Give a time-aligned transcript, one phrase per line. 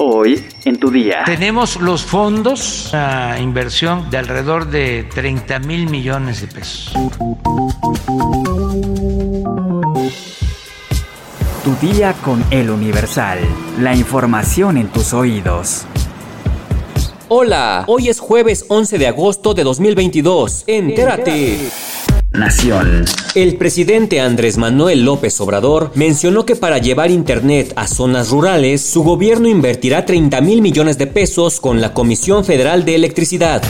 [0.00, 1.24] Hoy en tu día.
[1.26, 6.92] Tenemos los fondos, una inversión de alrededor de 30 mil millones de pesos.
[11.64, 13.40] Tu día con el Universal.
[13.80, 15.84] La información en tus oídos.
[17.26, 20.62] Hola, hoy es jueves 11 de agosto de 2022.
[20.68, 21.58] Entérate.
[22.32, 23.06] Nación.
[23.34, 29.02] El presidente Andrés Manuel López Obrador mencionó que para llevar Internet a zonas rurales, su
[29.02, 33.62] gobierno invertirá 30 mil millones de pesos con la Comisión Federal de Electricidad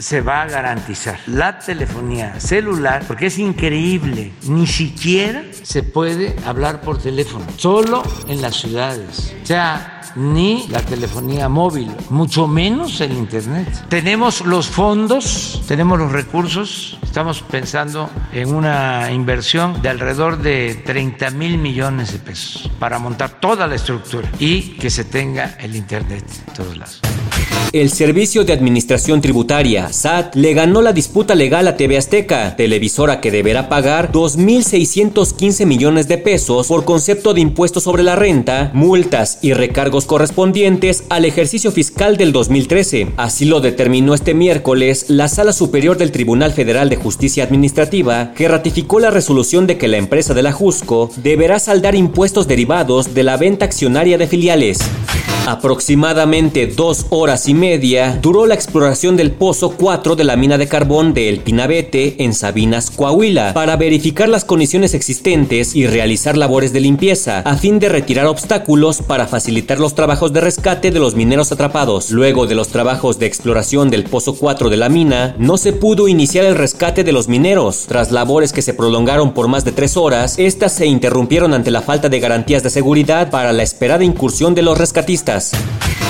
[0.00, 6.80] se va a garantizar la telefonía celular, porque es increíble, ni siquiera se puede hablar
[6.80, 9.34] por teléfono, solo en las ciudades.
[9.42, 13.86] O sea, ni la telefonía móvil, mucho menos el Internet.
[13.88, 21.30] Tenemos los fondos, tenemos los recursos, estamos pensando en una inversión de alrededor de 30
[21.30, 26.24] mil millones de pesos para montar toda la estructura y que se tenga el Internet
[26.48, 27.00] en todos lados.
[27.72, 33.20] El Servicio de Administración Tributaria, SAT, le ganó la disputa legal a TV Azteca, televisora
[33.20, 39.38] que deberá pagar 2.615 millones de pesos por concepto de impuestos sobre la renta, multas
[39.40, 43.12] y recargos correspondientes al ejercicio fiscal del 2013.
[43.16, 48.48] Así lo determinó este miércoles la Sala Superior del Tribunal Federal de Justicia Administrativa, que
[48.48, 53.22] ratificó la resolución de que la empresa de la Jusco deberá saldar impuestos derivados de
[53.22, 54.80] la venta accionaria de filiales.
[55.46, 60.66] Aproximadamente dos horas y media duró la exploración del pozo 4 de la mina de
[60.66, 66.72] carbón de El Pinabete en Sabinas, Coahuila, para verificar las condiciones existentes y realizar labores
[66.72, 71.14] de limpieza, a fin de retirar obstáculos para facilitar los trabajos de rescate de los
[71.14, 72.10] mineros atrapados.
[72.10, 76.08] Luego de los trabajos de exploración del pozo 4 de la mina, no se pudo
[76.08, 77.84] iniciar el rescate de los mineros.
[77.86, 81.82] Tras labores que se prolongaron por más de tres horas, estas se interrumpieron ante la
[81.82, 85.52] falta de garantías de seguridad para la esperada incursión de los rescatistas.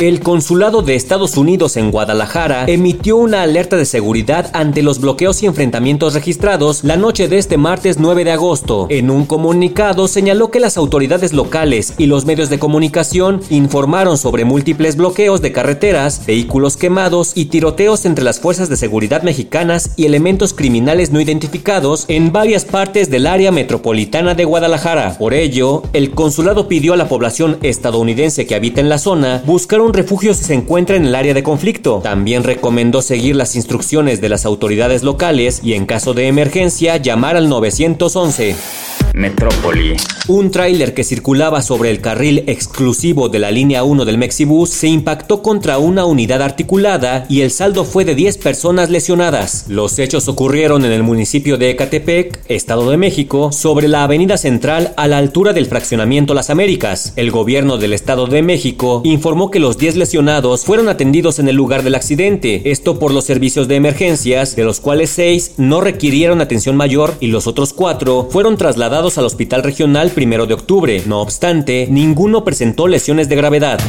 [0.00, 5.42] El Consulado de Estados Unidos en Guadalajara emitió una alerta de seguridad ante los bloqueos
[5.42, 8.86] y enfrentamientos registrados la noche de este martes 9 de agosto.
[8.88, 14.44] En un comunicado señaló que las autoridades locales y los medios de comunicación informaron sobre
[14.44, 20.06] múltiples bloqueos de carreteras, vehículos quemados y tiroteos entre las fuerzas de seguridad mexicanas y
[20.06, 25.16] elementos criminales no identificados en varias partes del área metropolitana de Guadalajara.
[25.18, 29.81] Por ello, el consulado pidió a la población estadounidense que habita en la zona buscar
[29.82, 32.00] un refugio si se encuentra en el área de conflicto.
[32.02, 37.36] También recomendó seguir las instrucciones de las autoridades locales y en caso de emergencia llamar
[37.36, 38.56] al 911.
[39.14, 39.96] Metrópoli.
[40.28, 44.86] Un tráiler que circulaba sobre el carril exclusivo de la línea 1 del Mexibus se
[44.86, 49.66] impactó contra una unidad articulada y el saldo fue de 10 personas lesionadas.
[49.68, 54.94] Los hechos ocurrieron en el municipio de Ecatepec, Estado de México, sobre la avenida central
[54.96, 57.12] a la altura del fraccionamiento Las Américas.
[57.16, 61.56] El gobierno del Estado de México informó que los 10 lesionados fueron atendidos en el
[61.56, 66.40] lugar del accidente, esto por los servicios de emergencias, de los cuales 6 no requirieron
[66.40, 71.02] atención mayor y los otros 4 fueron trasladados al Hospital Regional primero de octubre.
[71.06, 73.80] No obstante, ninguno presentó lesiones de gravedad.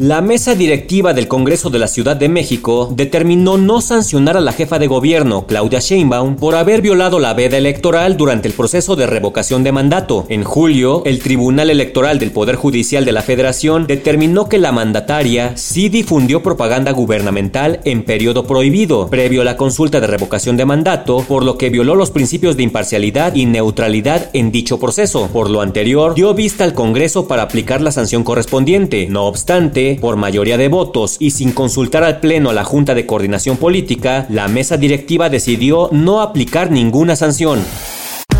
[0.00, 4.52] La mesa directiva del Congreso de la Ciudad de México determinó no sancionar a la
[4.52, 9.06] jefa de gobierno, Claudia Sheinbaum, por haber violado la veda electoral durante el proceso de
[9.06, 10.26] revocación de mandato.
[10.28, 15.56] En julio, el Tribunal Electoral del Poder Judicial de la Federación determinó que la mandataria
[15.56, 21.24] sí difundió propaganda gubernamental en periodo prohibido, previo a la consulta de revocación de mandato,
[21.26, 25.28] por lo que violó los principios de imparcialidad y neutralidad en dicho proceso.
[25.32, 29.06] Por lo anterior, dio vista al Congreso para aplicar la sanción correspondiente.
[29.08, 33.06] No obstante, por mayoría de votos y sin consultar al Pleno a la Junta de
[33.06, 37.64] Coordinación Política, la mesa directiva decidió no aplicar ninguna sanción.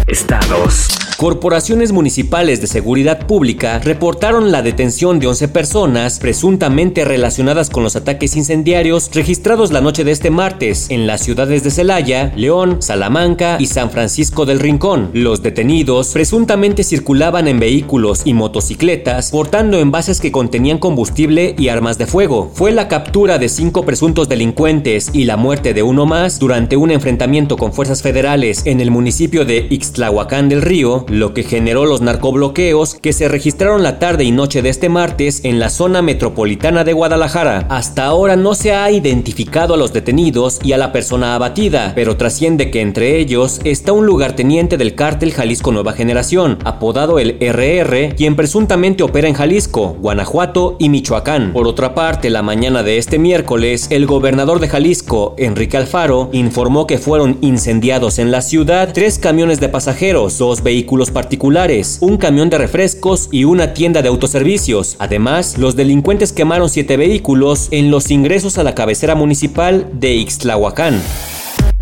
[0.06, 1.05] Estados.
[1.16, 7.96] Corporaciones municipales de seguridad pública reportaron la detención de 11 personas presuntamente relacionadas con los
[7.96, 13.56] ataques incendiarios registrados la noche de este martes en las ciudades de Celaya, León, Salamanca
[13.58, 15.08] y San Francisco del Rincón.
[15.14, 21.96] Los detenidos presuntamente circulaban en vehículos y motocicletas portando envases que contenían combustible y armas
[21.96, 22.50] de fuego.
[22.52, 26.90] Fue la captura de cinco presuntos delincuentes y la muerte de uno más durante un
[26.90, 32.00] enfrentamiento con fuerzas federales en el municipio de Ixtlahuacán del Río, lo que generó los
[32.00, 36.84] narcobloqueos que se registraron la tarde y noche de este martes en la zona metropolitana
[36.84, 37.66] de Guadalajara.
[37.68, 42.16] Hasta ahora no se ha identificado a los detenidos y a la persona abatida, pero
[42.16, 48.14] trasciende que entre ellos está un lugarteniente del cártel Jalisco Nueva Generación, apodado el RR,
[48.16, 51.52] quien presuntamente opera en Jalisco, Guanajuato y Michoacán.
[51.52, 56.86] Por otra parte, la mañana de este miércoles, el gobernador de Jalisco, Enrique Alfaro, informó
[56.86, 62.50] que fueron incendiados en la ciudad tres camiones de pasajeros, dos vehículos particulares, un camión
[62.50, 64.96] de refrescos y una tienda de autoservicios.
[64.98, 71.00] Además, los delincuentes quemaron siete vehículos en los ingresos a la cabecera municipal de Ixtlahuacán.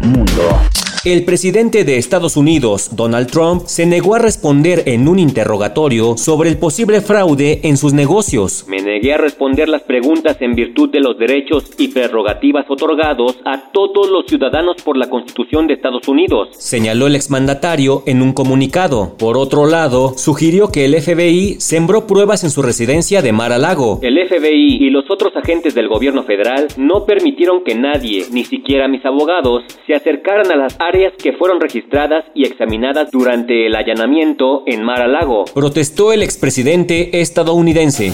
[0.01, 0.61] Mundo.
[1.05, 6.49] El presidente de Estados Unidos, Donald Trump, se negó a responder en un interrogatorio sobre
[6.49, 8.65] el posible fraude en sus negocios.
[8.69, 13.71] Me negué a responder las preguntas en virtud de los derechos y prerrogativas otorgados a
[13.71, 19.15] todos los ciudadanos por la Constitución de Estados Unidos, señaló el exmandatario en un comunicado.
[19.19, 23.59] Por otro lado, sugirió que el FBI sembró pruebas en su residencia de Mar a
[23.59, 23.99] Lago.
[24.01, 28.89] El FBI y los otros agentes del gobierno federal no permitieron que nadie, ni siquiera
[28.89, 34.63] mis abogados, se acercaran a las áreas que fueron registradas y examinadas durante el allanamiento
[34.67, 35.45] en Mar a Lago.
[35.53, 38.13] Protestó el expresidente estadounidense.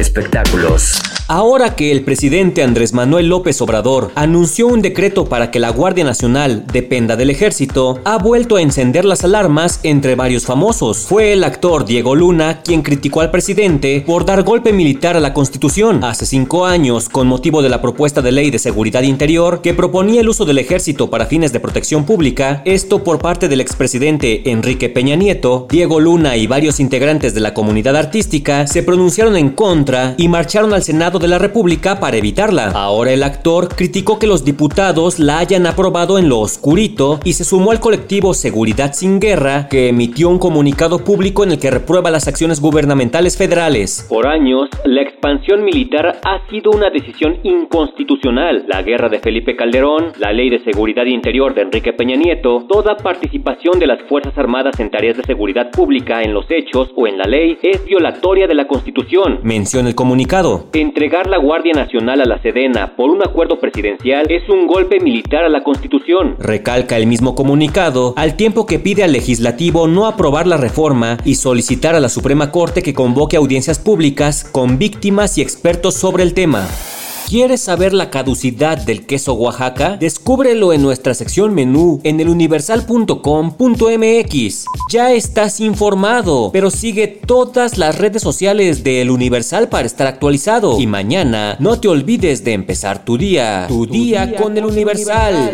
[0.00, 0.98] Espectáculos.
[1.28, 6.02] Ahora que el presidente Andrés Manuel López Obrador anunció un decreto para que la Guardia
[6.02, 11.06] Nacional dependa del ejército, ha vuelto a encender las alarmas entre varios famosos.
[11.06, 15.34] Fue el actor Diego Luna quien criticó al presidente por dar golpe militar a la
[15.34, 19.74] Constitución hace cinco años con motivo de la propuesta de ley de seguridad interior que
[19.74, 24.50] proponía el uso del ejército para fines de protección pública, esto por parte del expresidente
[24.50, 29.50] Enrique Peña Nieto, Diego Luna y varios integrantes de la comunidad artística se pronunciaron en
[29.50, 32.70] contra y marcharon al Senado de la República para evitarla.
[32.74, 37.44] Ahora el actor criticó que los diputados la hayan aprobado en lo oscurito y se
[37.44, 42.10] sumó al colectivo Seguridad sin Guerra, que emitió un comunicado público en el que reprueba
[42.10, 44.06] las acciones gubernamentales federales.
[44.08, 48.64] Por años, la expansión militar ha sido una decisión inconstitucional.
[48.68, 52.96] La guerra de Felipe Calderón, la ley de seguridad interior de Enrique Peña Nieto, toda
[52.96, 57.18] participación de las Fuerzas Armadas en tareas de seguridad pública en los hechos o en
[57.18, 59.40] la ley es violatoria de la Constitución.
[59.42, 60.66] Menciona el comunicado.
[60.72, 65.44] Entre la Guardia Nacional a la Sedena por un acuerdo presidencial es un golpe militar
[65.44, 66.36] a la Constitución.
[66.38, 71.34] Recalca el mismo comunicado, al tiempo que pide al legislativo no aprobar la reforma y
[71.34, 76.34] solicitar a la Suprema Corte que convoque audiencias públicas con víctimas y expertos sobre el
[76.34, 76.68] tema.
[77.30, 79.96] ¿Quieres saber la caducidad del queso Oaxaca?
[79.98, 84.64] Descúbrelo en nuestra sección menú en eluniversal.com.mx.
[84.90, 90.80] Ya estás informado, pero sigue todas las redes sociales de El Universal para estar actualizado.
[90.80, 93.66] Y mañana no te olvides de empezar tu día.
[93.68, 95.52] Tu, día, con, El Universal.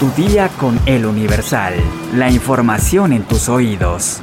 [0.00, 1.74] Tu día con El Universal.
[2.16, 4.22] La información en tus oídos.